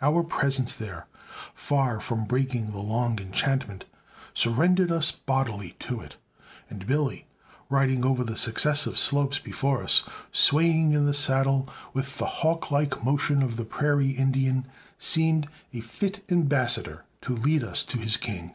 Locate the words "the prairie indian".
13.56-14.68